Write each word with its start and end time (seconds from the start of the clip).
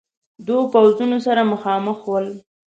دو 0.47 0.57
پوځونه 0.73 1.17
سره 1.25 1.41
مخامخ 1.53 1.99
ول. 2.07 2.27